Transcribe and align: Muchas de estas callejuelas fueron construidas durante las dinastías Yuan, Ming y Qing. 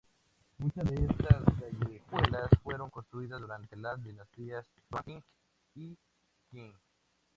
Muchas 0.57 0.85
de 0.85 0.95
estas 1.05 1.43
callejuelas 1.59 2.49
fueron 2.63 2.89
construidas 2.89 3.39
durante 3.39 3.75
las 3.75 4.01
dinastías 4.03 4.65
Yuan, 4.89 5.03
Ming 5.05 5.21
y 5.75 5.95
Qing. 6.49 6.73